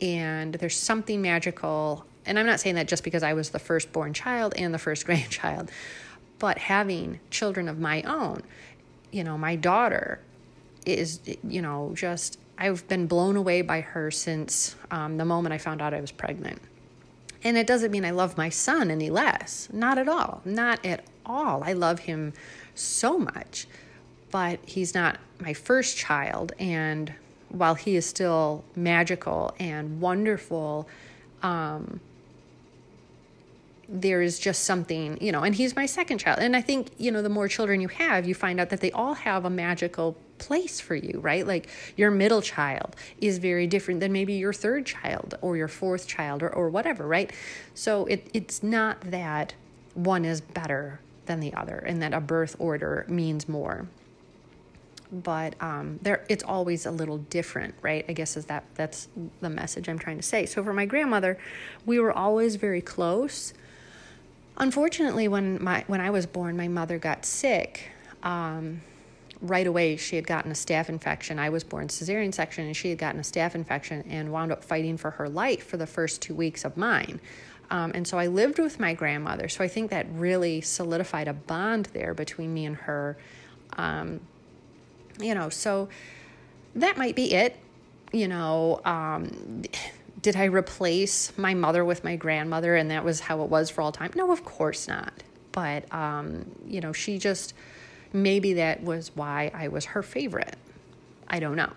and 0.00 0.54
there's 0.54 0.76
something 0.76 1.22
magical. 1.22 2.04
And 2.26 2.38
I'm 2.38 2.46
not 2.46 2.60
saying 2.60 2.74
that 2.76 2.88
just 2.88 3.04
because 3.04 3.22
I 3.22 3.34
was 3.34 3.50
the 3.50 3.58
firstborn 3.58 4.14
child 4.14 4.54
and 4.56 4.72
the 4.72 4.78
first 4.78 5.06
grandchild, 5.06 5.70
but 6.38 6.58
having 6.58 7.20
children 7.30 7.68
of 7.68 7.78
my 7.78 8.02
own, 8.02 8.42
you 9.10 9.24
know, 9.24 9.38
my 9.38 9.56
daughter 9.56 10.20
is, 10.84 11.20
you 11.46 11.62
know, 11.62 11.92
just 11.94 12.38
I've 12.58 12.86
been 12.88 13.06
blown 13.06 13.36
away 13.36 13.62
by 13.62 13.80
her 13.80 14.10
since 14.10 14.76
um, 14.90 15.16
the 15.16 15.24
moment 15.24 15.52
I 15.52 15.58
found 15.58 15.82
out 15.82 15.94
I 15.94 16.00
was 16.00 16.12
pregnant. 16.12 16.60
And 17.42 17.58
it 17.58 17.66
doesn't 17.66 17.90
mean 17.90 18.04
I 18.04 18.10
love 18.10 18.38
my 18.38 18.48
son 18.48 18.90
any 18.90 19.10
less. 19.10 19.68
Not 19.72 19.98
at 19.98 20.08
all. 20.08 20.40
Not 20.44 20.84
at 20.84 21.04
all. 21.26 21.62
I 21.62 21.74
love 21.74 22.00
him 22.00 22.32
so 22.74 23.18
much. 23.18 23.66
But 24.30 24.60
he's 24.64 24.94
not 24.94 25.18
my 25.40 25.52
first 25.52 25.96
child. 25.96 26.52
And 26.58 27.12
while 27.54 27.74
he 27.74 27.96
is 27.96 28.04
still 28.04 28.64
magical 28.74 29.54
and 29.58 30.00
wonderful, 30.00 30.88
um, 31.42 32.00
there 33.88 34.22
is 34.22 34.38
just 34.38 34.64
something, 34.64 35.18
you 35.20 35.30
know, 35.30 35.42
and 35.42 35.54
he's 35.54 35.76
my 35.76 35.86
second 35.86 36.18
child. 36.18 36.38
And 36.40 36.56
I 36.56 36.60
think, 36.60 36.90
you 36.98 37.12
know, 37.12 37.22
the 37.22 37.28
more 37.28 37.48
children 37.48 37.80
you 37.80 37.88
have, 37.88 38.26
you 38.26 38.34
find 38.34 38.58
out 38.58 38.70
that 38.70 38.80
they 38.80 38.90
all 38.90 39.14
have 39.14 39.44
a 39.44 39.50
magical 39.50 40.16
place 40.38 40.80
for 40.80 40.96
you, 40.96 41.20
right? 41.20 41.46
Like 41.46 41.68
your 41.96 42.10
middle 42.10 42.42
child 42.42 42.96
is 43.20 43.38
very 43.38 43.66
different 43.66 44.00
than 44.00 44.12
maybe 44.12 44.34
your 44.34 44.52
third 44.52 44.84
child 44.84 45.36
or 45.42 45.56
your 45.56 45.68
fourth 45.68 46.06
child 46.08 46.42
or, 46.42 46.50
or 46.50 46.68
whatever, 46.70 47.06
right? 47.06 47.30
So 47.74 48.06
it, 48.06 48.28
it's 48.34 48.62
not 48.62 49.00
that 49.02 49.54
one 49.94 50.24
is 50.24 50.40
better 50.40 51.00
than 51.26 51.40
the 51.40 51.54
other 51.54 51.78
and 51.78 52.02
that 52.02 52.12
a 52.12 52.20
birth 52.20 52.56
order 52.58 53.04
means 53.08 53.48
more 53.48 53.86
but 55.12 55.54
um, 55.60 55.98
there 56.02 56.24
it's 56.28 56.44
always 56.44 56.86
a 56.86 56.90
little 56.90 57.18
different, 57.18 57.74
right? 57.82 58.04
I 58.08 58.12
guess 58.12 58.36
is 58.36 58.46
that 58.46 58.64
that's 58.74 59.08
the 59.40 59.50
message 59.50 59.88
I'm 59.88 59.98
trying 59.98 60.16
to 60.16 60.22
say. 60.22 60.46
So 60.46 60.62
for 60.62 60.72
my 60.72 60.86
grandmother, 60.86 61.38
we 61.86 61.98
were 61.98 62.12
always 62.12 62.56
very 62.56 62.80
close. 62.80 63.54
Unfortunately, 64.56 65.28
when 65.28 65.62
my 65.62 65.84
when 65.86 66.00
I 66.00 66.10
was 66.10 66.26
born, 66.26 66.56
my 66.56 66.68
mother 66.68 66.98
got 66.98 67.24
sick. 67.24 67.90
Um, 68.22 68.80
right 69.40 69.66
away, 69.66 69.96
she 69.96 70.16
had 70.16 70.26
gotten 70.26 70.50
a 70.50 70.54
staph 70.54 70.88
infection. 70.88 71.38
I 71.38 71.50
was 71.50 71.64
born 71.64 71.88
cesarean 71.88 72.32
section, 72.32 72.66
and 72.66 72.76
she 72.76 72.88
had 72.88 72.98
gotten 72.98 73.20
a 73.20 73.24
staph 73.24 73.54
infection 73.54 74.02
and 74.08 74.32
wound 74.32 74.52
up 74.52 74.64
fighting 74.64 74.96
for 74.96 75.10
her 75.12 75.28
life 75.28 75.66
for 75.66 75.76
the 75.76 75.86
first 75.86 76.22
two 76.22 76.34
weeks 76.34 76.64
of 76.64 76.76
mine. 76.76 77.20
Um, 77.70 77.92
and 77.94 78.06
so 78.06 78.18
I 78.18 78.26
lived 78.26 78.58
with 78.58 78.78
my 78.78 78.94
grandmother. 78.94 79.48
So 79.48 79.64
I 79.64 79.68
think 79.68 79.90
that 79.90 80.06
really 80.12 80.60
solidified 80.60 81.28
a 81.28 81.32
bond 81.32 81.88
there 81.92 82.14
between 82.14 82.52
me 82.52 82.66
and 82.66 82.76
her. 82.76 83.16
Um, 83.76 84.20
you 85.20 85.34
know, 85.34 85.48
so 85.48 85.88
that 86.74 86.96
might 86.98 87.16
be 87.16 87.34
it. 87.34 87.56
You 88.12 88.28
know, 88.28 88.80
um, 88.84 89.62
did 90.22 90.36
I 90.36 90.44
replace 90.44 91.36
my 91.36 91.54
mother 91.54 91.84
with 91.84 92.04
my 92.04 92.16
grandmother 92.16 92.76
and 92.76 92.90
that 92.90 93.04
was 93.04 93.20
how 93.20 93.42
it 93.42 93.50
was 93.50 93.70
for 93.70 93.82
all 93.82 93.92
time? 93.92 94.10
No, 94.14 94.30
of 94.32 94.44
course 94.44 94.88
not. 94.88 95.12
But, 95.52 95.92
um, 95.92 96.50
you 96.66 96.80
know, 96.80 96.92
she 96.92 97.18
just, 97.18 97.54
maybe 98.12 98.54
that 98.54 98.82
was 98.82 99.10
why 99.14 99.50
I 99.54 99.68
was 99.68 99.84
her 99.84 100.02
favorite. 100.02 100.56
I 101.28 101.40
don't 101.40 101.56
know. 101.56 101.72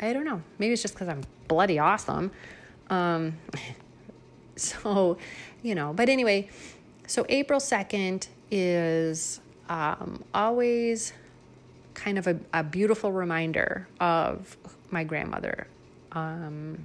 I 0.00 0.12
don't 0.12 0.24
know. 0.24 0.42
Maybe 0.58 0.72
it's 0.72 0.82
just 0.82 0.94
because 0.94 1.08
I'm 1.08 1.22
bloody 1.46 1.78
awesome. 1.78 2.30
Um, 2.88 3.36
so, 4.56 5.18
you 5.62 5.74
know, 5.74 5.92
but 5.92 6.08
anyway, 6.08 6.48
so 7.06 7.26
April 7.28 7.60
2nd 7.60 8.28
is 8.50 9.40
um, 9.68 10.24
always 10.32 11.12
kind 11.94 12.18
of 12.18 12.26
a, 12.26 12.38
a 12.52 12.62
beautiful 12.62 13.12
reminder 13.12 13.88
of 14.00 14.56
my 14.90 15.04
grandmother, 15.04 15.66
um, 16.12 16.78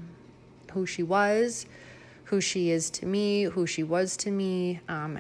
who 0.74 0.86
she 0.86 1.04
was, 1.04 1.66
who 2.26 2.42
she 2.42 2.72
is 2.72 2.90
to 2.90 3.06
me, 3.06 3.44
who 3.44 3.66
she 3.66 3.84
was 3.84 4.18
to 4.18 4.32
me. 4.32 4.80
Um, 4.88 5.20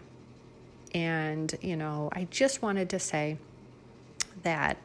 and, 0.94 1.54
you 1.62 1.76
know, 1.76 2.10
I 2.14 2.26
just 2.30 2.62
wanted 2.62 2.90
to 2.92 3.00
say 3.00 3.38
that 4.44 4.78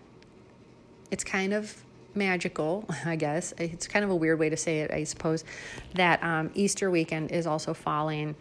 it's 1.11 1.25
kind 1.25 1.53
of 1.53 1.83
magical, 2.15 2.85
I 3.05 3.17
guess. 3.17 3.53
It's 3.59 3.87
kind 3.87 4.05
of 4.05 4.11
a 4.11 4.17
weird 4.17 4.39
way 4.39 4.49
to 4.51 4.57
say 4.57 4.81
it, 4.81 4.91
I 4.91 5.05
suppose, 5.05 5.45
that 5.95 6.23
um, 6.23 6.51
Easter 6.55 6.91
weekend 6.91 7.31
is 7.31 7.47
also 7.47 7.75
falling 7.75 8.35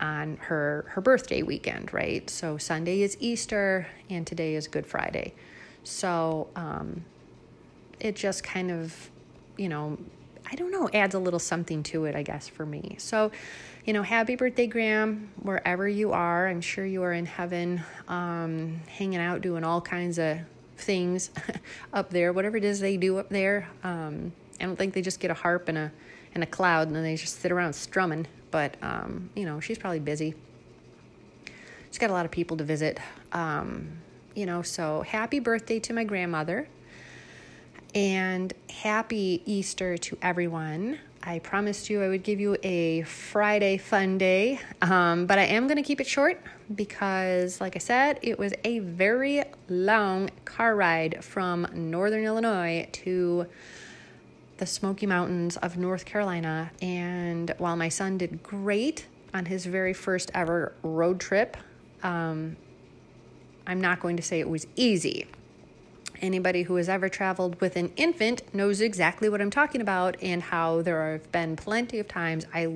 on 0.00 0.36
her 0.36 0.84
her 0.90 1.00
birthday 1.00 1.42
weekend, 1.42 1.92
right? 1.92 2.28
So 2.30 2.56
Sunday 2.56 3.02
is 3.02 3.16
Easter 3.20 3.88
and 4.08 4.26
today 4.26 4.54
is 4.54 4.68
Good 4.68 4.86
Friday. 4.86 5.34
So 5.84 6.48
um, 6.56 7.04
it 8.00 8.16
just 8.16 8.42
kind 8.44 8.70
of, 8.70 9.10
you 9.56 9.68
know, 9.68 9.98
I 10.50 10.54
don't 10.54 10.70
know, 10.70 10.88
adds 10.94 11.14
a 11.14 11.18
little 11.18 11.38
something 11.38 11.82
to 11.84 12.06
it, 12.06 12.14
I 12.14 12.22
guess, 12.22 12.48
for 12.48 12.64
me. 12.64 12.96
So, 12.98 13.30
you 13.84 13.92
know, 13.92 14.02
happy 14.02 14.34
birthday, 14.34 14.66
Gram, 14.66 15.30
wherever 15.42 15.86
you 15.86 16.12
are. 16.12 16.48
I'm 16.48 16.60
sure 16.60 16.86
you 16.86 17.02
are 17.02 17.12
in 17.12 17.26
heaven, 17.26 17.82
um, 18.06 18.80
hanging 18.86 19.20
out, 19.20 19.42
doing 19.42 19.64
all 19.64 19.80
kinds 19.80 20.18
of 20.18 20.38
things 20.78 21.30
up 21.92 22.10
there, 22.10 22.32
whatever 22.32 22.56
it 22.56 22.64
is 22.64 22.80
they 22.80 22.96
do 22.96 23.18
up 23.18 23.28
there. 23.28 23.68
Um, 23.84 24.32
I 24.60 24.64
don't 24.64 24.76
think 24.76 24.94
they 24.94 25.02
just 25.02 25.20
get 25.20 25.30
a 25.30 25.34
harp 25.34 25.68
and 25.68 25.78
a 25.78 25.92
and 26.34 26.42
a 26.42 26.46
cloud 26.46 26.86
and 26.86 26.94
then 26.94 27.02
they 27.02 27.16
just 27.16 27.40
sit 27.40 27.50
around 27.50 27.72
strumming. 27.72 28.26
But 28.50 28.76
um, 28.82 29.30
you 29.34 29.44
know, 29.44 29.60
she's 29.60 29.78
probably 29.78 30.00
busy. 30.00 30.34
She's 31.90 31.98
got 31.98 32.10
a 32.10 32.12
lot 32.12 32.24
of 32.24 32.30
people 32.30 32.56
to 32.58 32.64
visit. 32.64 32.98
Um, 33.32 33.98
you 34.38 34.46
know, 34.46 34.62
so 34.62 35.02
happy 35.02 35.40
birthday 35.40 35.80
to 35.80 35.92
my 35.92 36.04
grandmother 36.04 36.68
and 37.92 38.52
happy 38.70 39.42
Easter 39.44 39.98
to 39.98 40.16
everyone. 40.22 41.00
I 41.24 41.40
promised 41.40 41.90
you 41.90 42.04
I 42.04 42.08
would 42.08 42.22
give 42.22 42.38
you 42.38 42.56
a 42.62 43.02
Friday 43.02 43.78
fun 43.78 44.16
day, 44.16 44.60
um, 44.80 45.26
but 45.26 45.40
I 45.40 45.46
am 45.46 45.66
going 45.66 45.76
to 45.76 45.82
keep 45.82 46.00
it 46.00 46.06
short 46.06 46.40
because, 46.72 47.60
like 47.60 47.74
I 47.74 47.80
said, 47.80 48.20
it 48.22 48.38
was 48.38 48.54
a 48.62 48.78
very 48.78 49.42
long 49.68 50.30
car 50.44 50.76
ride 50.76 51.24
from 51.24 51.66
Northern 51.74 52.22
Illinois 52.22 52.86
to 52.92 53.46
the 54.58 54.66
Smoky 54.66 55.06
Mountains 55.06 55.56
of 55.56 55.76
North 55.76 56.04
Carolina. 56.04 56.70
And 56.80 57.52
while 57.58 57.76
my 57.76 57.88
son 57.88 58.18
did 58.18 58.44
great 58.44 59.06
on 59.34 59.46
his 59.46 59.66
very 59.66 59.92
first 59.92 60.30
ever 60.32 60.74
road 60.84 61.18
trip, 61.18 61.56
um, 62.04 62.56
I'm 63.68 63.82
not 63.82 64.00
going 64.00 64.16
to 64.16 64.22
say 64.22 64.40
it 64.40 64.48
was 64.48 64.66
easy. 64.74 65.26
Anybody 66.20 66.62
who 66.62 66.76
has 66.76 66.88
ever 66.88 67.08
traveled 67.08 67.60
with 67.60 67.76
an 67.76 67.92
infant 67.96 68.42
knows 68.52 68.80
exactly 68.80 69.28
what 69.28 69.40
I'm 69.40 69.50
talking 69.50 69.80
about 69.80 70.16
and 70.20 70.42
how 70.42 70.82
there 70.82 71.12
have 71.12 71.30
been 71.30 71.54
plenty 71.54 71.98
of 71.98 72.08
times 72.08 72.46
I 72.52 72.74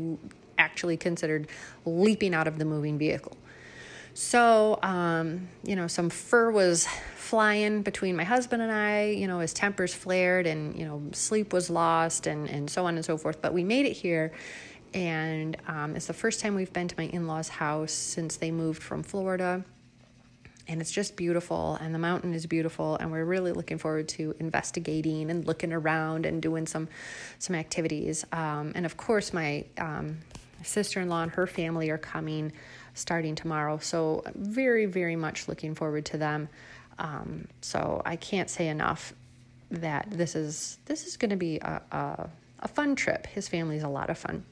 actually 0.59 0.99
considered 0.99 1.49
leaping 1.87 2.35
out 2.35 2.47
of 2.47 2.59
the 2.59 2.65
moving 2.65 2.99
vehicle. 2.99 3.37
So, 4.15 4.79
um, 4.83 5.49
you 5.65 5.75
know, 5.75 5.87
some 5.87 6.11
fur 6.11 6.51
was 6.51 6.87
flying 7.17 7.81
between 7.81 8.15
my 8.15 8.25
husband 8.25 8.63
and 8.63 8.71
I, 8.71 9.07
you 9.07 9.27
know, 9.27 9.39
his 9.39 9.55
tempers 9.55 9.95
flared 9.95 10.47
and, 10.47 10.79
you 10.79 10.85
know, 10.85 11.03
sleep 11.13 11.55
was 11.55 11.71
lost 11.71 12.27
and, 12.27 12.49
and 12.51 12.69
so 12.69 12.85
on 12.85 12.97
and 12.97 13.05
so 13.05 13.17
forth. 13.17 13.41
But 13.41 13.55
we 13.55 13.65
made 13.65 13.87
it 13.87 13.95
here. 13.95 14.33
And 14.93 15.57
um, 15.67 15.97
it's 15.97 16.07
the 16.07 16.13
first 16.13 16.41
time 16.41 16.55
we've 16.55 16.73
been 16.73 16.89
to 16.89 16.95
my 16.99 17.05
in 17.05 17.27
law's 17.27 17.49
house 17.49 17.93
since 17.93 18.37
they 18.37 18.51
moved 18.51 18.83
from 18.83 19.03
Florida 19.03 19.65
and 20.69 20.81
it's 20.81 20.91
just 20.91 21.17
beautiful 21.17 21.77
and 21.81 21.95
the 21.95 21.99
mountain 21.99 22.35
is 22.35 22.47
beautiful 22.47 22.97
and 22.97 23.11
we're 23.11 23.25
really 23.25 23.53
looking 23.53 23.79
forward 23.79 24.09
to 24.09 24.35
investigating 24.39 25.31
and 25.31 25.47
looking 25.47 25.73
around 25.73 26.27
and 26.27 26.41
doing 26.41 26.67
some 26.67 26.89
some 27.39 27.57
activities. 27.57 28.25
Um, 28.33 28.73
and 28.75 28.87
of 28.87 28.97
course 28.97 29.33
my 29.33 29.65
um, 29.79 30.19
sister-in-law 30.63 31.23
and 31.25 31.33
her 31.33 31.47
family 31.47 31.91
are 31.91 31.99
coming 31.99 32.53
starting 32.95 33.35
tomorrow. 33.35 33.79
So 33.79 34.23
very 34.35 34.87
very 34.87 35.17
much 35.17 35.49
looking 35.49 35.75
forward 35.75 36.05
to 36.07 36.19
them. 36.19 36.49
Um, 36.99 37.49
so 37.63 38.03
i 38.05 38.17
can't 38.17 38.51
say 38.51 38.69
enough 38.69 39.15
that 39.71 40.07
this 40.11 40.37
is 40.37 40.79
this 40.85 41.07
is 41.07 41.17
going 41.17 41.31
to 41.31 41.37
be 41.37 41.57
a, 41.59 41.83
a, 41.91 42.31
a 42.61 42.69
fun 42.69 42.95
trip. 42.95 43.27
His 43.27 43.49
family's 43.49 43.83
a 43.83 43.89
lot 43.89 44.11
of 44.11 44.19
fun 44.19 44.45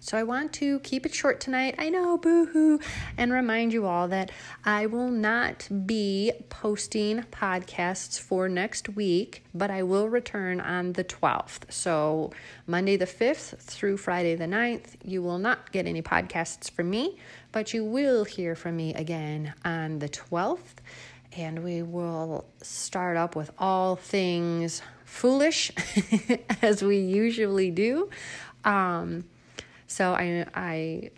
so 0.00 0.16
I 0.16 0.22
want 0.22 0.54
to 0.54 0.80
keep 0.80 1.04
it 1.04 1.14
short 1.14 1.40
tonight. 1.40 1.74
I 1.78 1.90
know, 1.90 2.16
boo 2.16 2.46
hoo, 2.46 2.80
and 3.18 3.30
remind 3.30 3.74
you 3.74 3.84
all 3.84 4.08
that 4.08 4.30
I 4.64 4.86
will 4.86 5.10
not 5.10 5.68
be 5.86 6.32
posting 6.48 7.22
podcasts 7.24 8.18
for 8.18 8.48
next 8.48 8.88
week, 8.88 9.44
but 9.54 9.70
I 9.70 9.82
will 9.82 10.08
return 10.08 10.58
on 10.58 10.94
the 10.94 11.04
12th. 11.04 11.70
So 11.70 12.32
Monday 12.66 12.96
the 12.96 13.06
5th 13.06 13.58
through 13.58 13.98
Friday 13.98 14.34
the 14.34 14.46
9th, 14.46 14.96
you 15.04 15.22
will 15.22 15.38
not 15.38 15.70
get 15.70 15.86
any 15.86 16.00
podcasts 16.00 16.70
from 16.70 16.88
me, 16.88 17.18
but 17.52 17.74
you 17.74 17.84
will 17.84 18.24
hear 18.24 18.54
from 18.54 18.76
me 18.76 18.94
again 18.94 19.52
on 19.66 19.98
the 19.98 20.08
12th. 20.08 20.80
And 21.36 21.62
we 21.62 21.82
will 21.82 22.46
start 22.62 23.18
up 23.18 23.36
with 23.36 23.50
all 23.58 23.96
things 23.96 24.80
foolish, 25.04 25.72
as 26.62 26.82
we 26.82 26.98
usually 26.98 27.70
do. 27.70 28.08
Um, 28.64 29.24
So 29.90 30.14
I, 30.14 30.46
I 30.54 31.10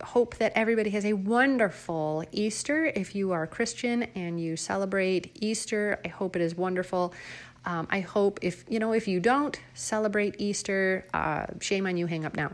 hope 0.00 0.36
that 0.36 0.52
everybody 0.54 0.90
has 0.90 1.04
a 1.04 1.12
wonderful 1.12 2.24
Easter. 2.30 2.86
If 2.94 3.16
you 3.16 3.32
are 3.32 3.48
Christian 3.48 4.04
and 4.14 4.40
you 4.40 4.56
celebrate 4.56 5.36
Easter, 5.40 5.98
I 6.04 6.08
hope 6.08 6.36
it 6.36 6.42
is 6.42 6.54
wonderful. 6.54 7.12
Um, 7.64 7.88
I 7.90 7.98
hope 7.98 8.38
if 8.40 8.64
you 8.68 8.78
know 8.78 8.92
if 8.92 9.08
you 9.08 9.18
don't 9.18 9.58
celebrate 9.74 10.36
Easter, 10.38 11.04
uh, 11.12 11.46
shame 11.60 11.84
on 11.84 11.96
you. 11.96 12.06
Hang 12.06 12.24
up 12.24 12.36
now. 12.36 12.52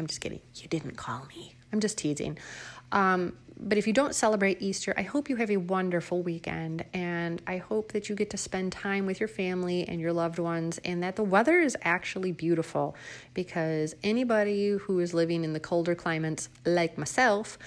I'm 0.00 0.06
just 0.06 0.20
kidding. 0.20 0.40
You 0.56 0.66
didn't 0.68 0.96
call 0.96 1.26
me. 1.26 1.54
I'm 1.72 1.78
just 1.78 1.98
teasing. 1.98 2.38
Um, 2.90 3.36
but 3.62 3.76
if 3.76 3.86
you 3.86 3.92
don't 3.92 4.14
celebrate 4.14 4.62
Easter, 4.62 4.94
I 4.96 5.02
hope 5.02 5.28
you 5.28 5.36
have 5.36 5.50
a 5.50 5.58
wonderful 5.58 6.22
weekend 6.22 6.86
and 6.94 7.42
I 7.46 7.58
hope 7.58 7.92
that 7.92 8.08
you 8.08 8.14
get 8.14 8.30
to 8.30 8.38
spend 8.38 8.72
time 8.72 9.04
with 9.04 9.20
your 9.20 9.28
family 9.28 9.86
and 9.86 10.00
your 10.00 10.14
loved 10.14 10.38
ones 10.38 10.78
and 10.86 11.02
that 11.02 11.16
the 11.16 11.22
weather 11.22 11.60
is 11.60 11.76
actually 11.82 12.32
beautiful 12.32 12.96
because 13.34 13.94
anybody 14.02 14.70
who 14.70 14.98
is 14.98 15.12
living 15.12 15.44
in 15.44 15.52
the 15.52 15.60
colder 15.60 15.94
climates 15.94 16.48
like 16.64 16.96
myself, 16.96 17.58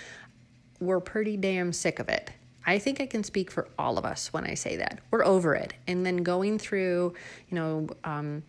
we're 0.79 0.99
pretty 0.99 1.37
damn 1.37 1.71
sick 1.71 1.99
of 1.99 2.09
it. 2.09 2.31
I 2.65 2.79
think 2.79 2.99
I 2.99 3.05
can 3.05 3.23
speak 3.23 3.51
for 3.51 3.67
all 3.77 3.99
of 3.99 4.05
us 4.05 4.33
when 4.33 4.45
I 4.45 4.55
say 4.55 4.77
that. 4.77 4.99
We're 5.11 5.25
over 5.25 5.53
it. 5.53 5.73
And 5.85 6.03
then 6.03 6.17
going 6.17 6.57
through, 6.57 7.13
you 7.49 7.55
know, 7.55 7.87
um, 8.03 8.41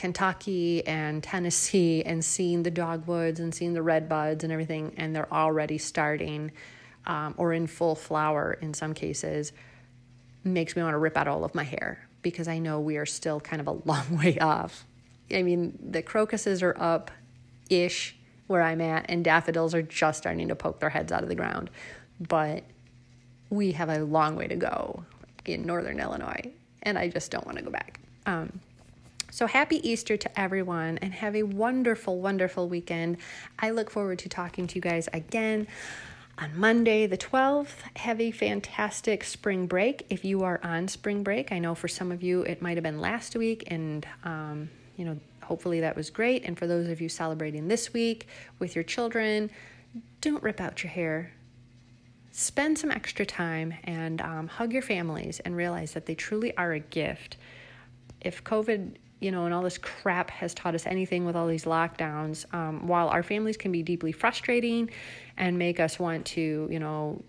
Kentucky 0.00 0.86
and 0.86 1.22
Tennessee 1.22 2.02
and 2.06 2.24
seeing 2.24 2.62
the 2.62 2.70
dogwoods 2.70 3.38
and 3.38 3.54
seeing 3.54 3.74
the 3.74 3.82
red 3.82 4.08
buds 4.08 4.42
and 4.42 4.50
everything, 4.50 4.94
and 4.96 5.14
they're 5.14 5.30
already 5.30 5.76
starting 5.76 6.52
um, 7.06 7.34
or 7.36 7.52
in 7.52 7.66
full 7.66 7.94
flower 7.94 8.54
in 8.62 8.72
some 8.72 8.94
cases, 8.94 9.52
makes 10.42 10.74
me 10.74 10.82
want 10.82 10.94
to 10.94 10.98
rip 10.98 11.18
out 11.18 11.28
all 11.28 11.44
of 11.44 11.54
my 11.54 11.64
hair 11.64 12.08
because 12.22 12.48
I 12.48 12.58
know 12.58 12.80
we 12.80 12.96
are 12.96 13.04
still 13.04 13.40
kind 13.40 13.60
of 13.60 13.66
a 13.66 13.72
long 13.84 14.16
way 14.16 14.38
off. 14.38 14.86
I 15.30 15.42
mean, 15.42 15.78
the 15.90 16.00
crocuses 16.00 16.62
are 16.62 16.74
up 16.78 17.10
ish 17.68 18.16
where 18.46 18.62
I'm 18.62 18.80
at, 18.80 19.04
and 19.10 19.22
daffodils 19.22 19.74
are 19.74 19.82
just 19.82 20.16
starting 20.16 20.48
to 20.48 20.56
poke 20.56 20.80
their 20.80 20.88
heads 20.88 21.12
out 21.12 21.22
of 21.22 21.28
the 21.28 21.34
ground. 21.34 21.68
But 22.18 22.64
we 23.50 23.72
have 23.72 23.90
a 23.90 23.98
long 23.98 24.34
way 24.34 24.48
to 24.48 24.56
go 24.56 25.04
in 25.44 25.66
northern 25.66 26.00
Illinois, 26.00 26.52
and 26.84 26.98
I 26.98 27.08
just 27.08 27.30
don't 27.30 27.44
want 27.44 27.58
to 27.58 27.64
go 27.64 27.70
back. 27.70 28.00
Um, 28.24 28.60
so 29.30 29.46
happy 29.46 29.88
Easter 29.88 30.16
to 30.16 30.40
everyone 30.40 30.98
and 30.98 31.14
have 31.14 31.36
a 31.36 31.44
wonderful, 31.44 32.20
wonderful 32.20 32.68
weekend. 32.68 33.16
I 33.58 33.70
look 33.70 33.90
forward 33.90 34.18
to 34.20 34.28
talking 34.28 34.66
to 34.66 34.74
you 34.74 34.80
guys 34.80 35.08
again 35.12 35.66
on 36.38 36.58
Monday, 36.58 37.06
the 37.06 37.18
12th. 37.18 37.76
Have 37.96 38.20
a 38.20 38.30
fantastic 38.30 39.24
spring 39.24 39.66
break. 39.66 40.06
If 40.10 40.24
you 40.24 40.42
are 40.42 40.58
on 40.62 40.88
spring 40.88 41.22
break, 41.22 41.52
I 41.52 41.58
know 41.58 41.74
for 41.74 41.88
some 41.88 42.10
of 42.10 42.22
you 42.22 42.42
it 42.42 42.62
might 42.62 42.76
have 42.76 42.84
been 42.84 43.00
last 43.00 43.36
week, 43.36 43.64
and 43.66 44.06
um, 44.24 44.70
you 44.96 45.04
know, 45.04 45.18
hopefully 45.42 45.80
that 45.80 45.96
was 45.96 46.10
great. 46.10 46.44
And 46.44 46.58
for 46.58 46.66
those 46.66 46.88
of 46.88 47.00
you 47.00 47.08
celebrating 47.08 47.68
this 47.68 47.92
week 47.92 48.26
with 48.58 48.74
your 48.74 48.84
children, 48.84 49.50
don't 50.20 50.42
rip 50.42 50.60
out 50.60 50.82
your 50.82 50.90
hair. 50.90 51.32
Spend 52.32 52.78
some 52.78 52.90
extra 52.90 53.26
time 53.26 53.74
and 53.84 54.20
um, 54.20 54.46
hug 54.46 54.72
your 54.72 54.82
families 54.82 55.40
and 55.40 55.56
realize 55.56 55.92
that 55.92 56.06
they 56.06 56.14
truly 56.14 56.56
are 56.56 56.72
a 56.72 56.80
gift. 56.80 57.36
If 58.20 58.44
COVID 58.44 58.96
you 59.20 59.30
know, 59.30 59.44
and 59.44 59.54
all 59.54 59.62
this 59.62 59.78
crap 59.78 60.30
has 60.30 60.54
taught 60.54 60.74
us 60.74 60.86
anything 60.86 61.26
with 61.26 61.36
all 61.36 61.46
these 61.46 61.64
lockdowns. 61.64 62.52
Um, 62.54 62.86
while 62.86 63.08
our 63.08 63.22
families 63.22 63.56
can 63.56 63.70
be 63.70 63.82
deeply 63.82 64.12
frustrating 64.12 64.90
and 65.36 65.58
make 65.58 65.78
us 65.78 65.98
want 65.98 66.24
to, 66.26 66.66
you 66.70 66.80
know, 66.80 67.22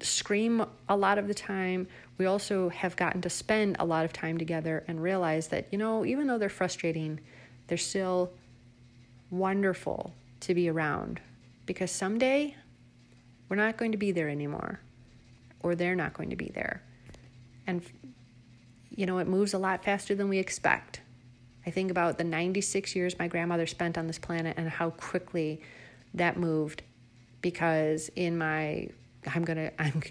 scream 0.00 0.64
a 0.88 0.96
lot 0.96 1.18
of 1.18 1.26
the 1.28 1.34
time, 1.34 1.88
we 2.18 2.26
also 2.26 2.68
have 2.68 2.96
gotten 2.96 3.20
to 3.22 3.30
spend 3.30 3.76
a 3.78 3.84
lot 3.84 4.04
of 4.04 4.12
time 4.12 4.38
together 4.38 4.84
and 4.86 5.02
realize 5.02 5.48
that, 5.48 5.66
you 5.70 5.78
know, 5.78 6.04
even 6.04 6.28
though 6.28 6.38
they're 6.38 6.48
frustrating, 6.48 7.20
they're 7.66 7.76
still 7.76 8.32
wonderful 9.30 10.14
to 10.40 10.54
be 10.54 10.68
around 10.68 11.20
because 11.66 11.90
someday 11.90 12.54
we're 13.48 13.56
not 13.56 13.76
going 13.76 13.92
to 13.92 13.98
be 13.98 14.12
there 14.12 14.28
anymore 14.28 14.80
or 15.60 15.74
they're 15.74 15.96
not 15.96 16.14
going 16.14 16.30
to 16.30 16.36
be 16.36 16.50
there. 16.54 16.82
And, 17.66 17.82
you 18.90 19.06
know, 19.06 19.18
it 19.18 19.26
moves 19.26 19.54
a 19.54 19.58
lot 19.58 19.84
faster 19.84 20.14
than 20.14 20.28
we 20.28 20.38
expect. 20.38 21.00
I 21.66 21.70
think 21.70 21.90
about 21.90 22.18
the 22.18 22.24
96 22.24 22.94
years 22.94 23.18
my 23.18 23.28
grandmother 23.28 23.66
spent 23.66 23.98
on 23.98 24.06
this 24.06 24.18
planet 24.18 24.54
and 24.56 24.68
how 24.68 24.90
quickly 24.90 25.60
that 26.14 26.38
moved 26.38 26.82
because 27.42 28.08
in 28.14 28.38
my 28.38 28.88
I'm 29.26 29.44
going 29.44 29.56
to 29.70 29.82
I'm 29.82 30.02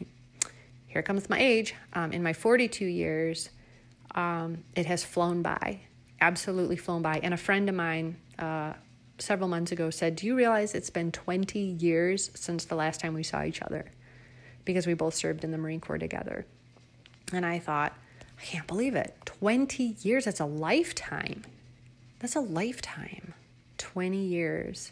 here 0.88 1.02
comes 1.02 1.30
my 1.30 1.40
age 1.40 1.74
um, 1.94 2.12
in 2.12 2.22
my 2.22 2.34
42 2.34 2.86
years 2.86 3.50
um, 4.14 4.64
it 4.76 4.86
has 4.86 5.04
flown 5.04 5.42
by 5.42 5.82
absolutely 6.22 6.76
flown 6.76 7.02
by. 7.02 7.20
And 7.22 7.34
a 7.34 7.38
friend 7.38 7.70
of 7.70 7.76
mine 7.76 8.18
uh, 8.40 8.74
several 9.20 9.48
months 9.48 9.72
ago 9.72 9.90
said 9.90 10.16
do 10.16 10.26
you 10.28 10.36
realize 10.36 10.74
it's 10.74 10.90
been 10.90 11.12
20 11.12 11.60
years 11.60 12.32
since 12.36 12.66
the 12.66 12.76
last 12.76 13.00
time 13.00 13.14
we 13.14 13.24
saw 13.24 13.44
each 13.44 13.62
other? 13.62 13.92
Because 14.64 14.88
we 14.88 14.94
both 14.94 15.14
served 15.14 15.44
in 15.44 15.52
the 15.52 15.58
marine 15.58 15.80
corps 15.80 15.98
together. 15.98 16.46
And 17.32 17.46
i 17.46 17.60
thought 17.60 17.98
I 18.40 18.44
can't 18.44 18.68
believe 18.68 18.96
it. 18.96 19.18
20 19.26 19.96
years, 20.02 20.26
that's 20.26 20.40
a 20.40 20.46
lifetime. 20.46 21.44
That's 22.20 22.36
a 22.36 22.42
lifetime. 22.42 23.34
20 23.78 24.18
years. 24.18 24.92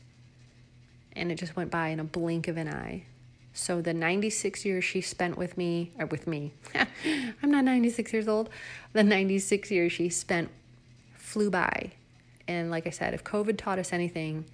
And 1.16 1.32
it 1.32 1.36
just 1.36 1.56
went 1.56 1.72
by 1.72 1.90
in 1.90 2.00
a 2.00 2.04
blink 2.04 2.48
of 2.48 2.58
an 2.58 2.68
eye. 2.68 3.04
So 3.54 3.82
the 3.82 3.94
96 3.94 4.66
years 4.66 4.84
she 4.84 5.02
spent 5.02 5.38
with 5.38 5.58
me, 5.58 5.92
or 6.00 6.08
with 6.08 6.26
me, 6.26 6.54
I'm 7.44 7.52
not 7.52 7.64
96 7.64 8.12
years 8.12 8.28
old. 8.28 8.50
The 8.94 9.04
96 9.04 9.70
years 9.70 9.92
she 9.92 10.10
spent 10.10 10.50
flew 11.14 11.52
by. 11.52 11.92
And 12.48 12.72
like 12.72 12.88
I 12.88 12.90
said, 12.90 13.14
if 13.14 13.24
COVID 13.24 13.58
taught 13.58 13.80
us 13.80 13.94
anything, 13.94 14.46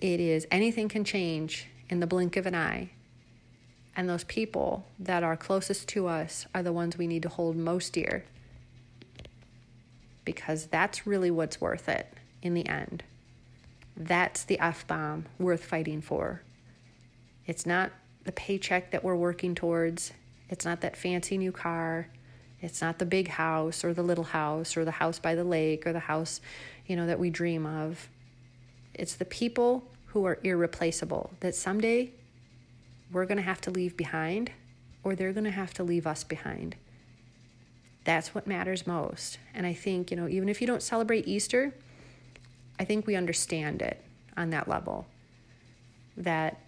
it 0.00 0.18
is 0.18 0.46
anything 0.50 0.88
can 0.88 1.04
change 1.04 1.68
in 1.88 2.00
the 2.00 2.06
blink 2.06 2.36
of 2.36 2.46
an 2.46 2.54
eye. 2.54 2.90
And 3.94 4.08
those 4.08 4.24
people 4.24 4.86
that 4.98 5.22
are 5.22 5.36
closest 5.36 5.88
to 5.88 6.06
us 6.06 6.46
are 6.54 6.62
the 6.62 6.72
ones 6.72 6.96
we 6.96 7.06
need 7.06 7.22
to 7.22 7.28
hold 7.28 7.56
most 7.56 7.92
dear 7.92 8.24
because 10.24 10.66
that's 10.66 11.06
really 11.06 11.30
what's 11.30 11.60
worth 11.60 11.88
it 11.88 12.12
in 12.42 12.54
the 12.54 12.66
end. 12.68 13.02
That's 13.96 14.44
the 14.44 14.58
F 14.58 14.86
bomb 14.86 15.26
worth 15.38 15.64
fighting 15.64 16.00
for. 16.00 16.42
It's 17.46 17.66
not 17.66 17.90
the 18.24 18.32
paycheck 18.32 18.92
that 18.92 19.02
we're 19.02 19.16
working 19.16 19.54
towards, 19.54 20.12
it's 20.48 20.64
not 20.64 20.82
that 20.82 20.96
fancy 20.96 21.38
new 21.38 21.50
car. 21.50 22.08
It's 22.60 22.80
not 22.80 22.98
the 22.98 23.06
big 23.06 23.26
house 23.26 23.84
or 23.84 23.92
the 23.92 24.02
little 24.04 24.22
house 24.22 24.76
or 24.76 24.84
the 24.84 24.92
house 24.92 25.18
by 25.18 25.34
the 25.34 25.42
lake 25.42 25.84
or 25.84 25.92
the 25.92 25.98
house, 25.98 26.40
you 26.86 26.94
know, 26.94 27.06
that 27.06 27.18
we 27.18 27.28
dream 27.28 27.66
of. 27.66 28.08
It's 28.94 29.14
the 29.14 29.24
people 29.24 29.84
who 30.06 30.24
are 30.26 30.38
irreplaceable 30.44 31.32
that 31.40 31.56
someday 31.56 32.12
we're 33.12 33.26
going 33.26 33.36
to 33.36 33.42
have 33.42 33.60
to 33.62 33.70
leave 33.70 33.96
behind 33.96 34.50
or 35.04 35.14
they're 35.14 35.32
going 35.32 35.44
to 35.44 35.50
have 35.50 35.74
to 35.74 35.84
leave 35.84 36.06
us 36.06 36.24
behind. 36.24 36.76
That's 38.04 38.34
what 38.34 38.46
matters 38.46 38.86
most. 38.86 39.38
And 39.54 39.66
I 39.66 39.74
think, 39.74 40.10
you 40.10 40.16
know, 40.16 40.28
even 40.28 40.48
if 40.48 40.60
you 40.60 40.66
don't 40.66 40.82
celebrate 40.82 41.28
Easter, 41.28 41.72
I 42.78 42.84
think 42.84 43.06
we 43.06 43.14
understand 43.14 43.82
it 43.82 44.02
on 44.36 44.50
that 44.50 44.68
level 44.68 45.06
that 46.16 46.58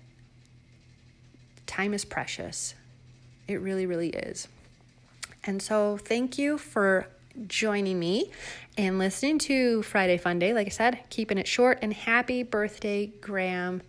time 1.67 1.93
is 1.93 2.05
precious. 2.05 2.75
It 3.49 3.61
really, 3.61 3.87
really 3.87 4.11
is. 4.11 4.49
And 5.45 5.61
so, 5.61 5.99
thank 5.99 6.39
you 6.39 6.57
for 6.57 7.07
joining 7.47 7.99
me 7.99 8.31
and 8.79 8.99
listening 8.99 9.39
to 9.41 9.83
Friday 9.83 10.17
Fun 10.17 10.39
Day. 10.39 10.55
Like 10.55 10.67
I 10.67 10.71
said, 10.71 11.01
keeping 11.11 11.37
it 11.37 11.47
short 11.47 11.79
and 11.83 11.93
happy 11.93 12.43
birthday, 12.43 13.07
Gram. 13.21 13.83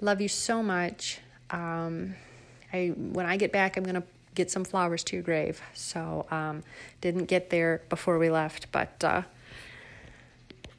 Love 0.00 0.20
you 0.20 0.28
so 0.28 0.62
much 0.62 1.18
um, 1.50 2.14
I 2.72 2.88
when 2.88 3.26
I 3.26 3.36
get 3.36 3.52
back, 3.52 3.76
I'm 3.76 3.84
gonna 3.84 4.02
get 4.34 4.50
some 4.50 4.64
flowers 4.64 5.04
to 5.04 5.16
your 5.16 5.22
grave. 5.22 5.60
So 5.74 6.26
um, 6.30 6.62
didn't 7.00 7.26
get 7.26 7.50
there 7.50 7.82
before 7.88 8.18
we 8.18 8.30
left, 8.30 8.70
but 8.72 9.02
uh, 9.04 9.22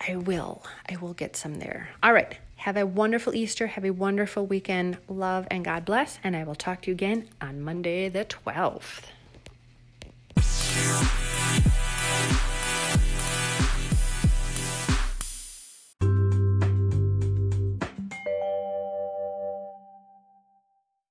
I 0.08 0.16
will. 0.18 0.64
I 0.90 0.98
will 0.98 1.14
get 1.14 1.36
some 1.36 1.56
there. 1.56 1.90
All 2.04 2.14
right. 2.14 2.38
Have 2.58 2.78
a 2.78 2.86
wonderful 2.86 3.36
Easter. 3.36 3.68
Have 3.68 3.86
a 3.86 3.92
wonderful 3.92 4.46
weekend. 4.46 4.98
Love 5.08 5.48
and 5.52 5.64
God 5.64 5.86
bless. 5.86 6.20
And 6.24 6.36
I 6.36 6.44
will 6.44 6.56
talk 6.56 6.82
to 6.84 6.92
you 6.92 6.94
again 6.96 7.30
on 7.42 7.62
Monday 7.62 8.10
the 8.10 8.26
12th. 8.26 9.04